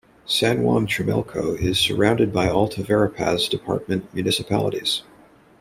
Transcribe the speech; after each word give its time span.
San 0.25 0.63
Juan 0.63 0.87
Chamelco 0.87 1.55
is 1.59 1.77
surrounded 1.77 2.33
by 2.33 2.49
Alta 2.49 2.81
Verapaz 2.81 3.47
Department 3.47 4.11
municipalities. 4.15 5.03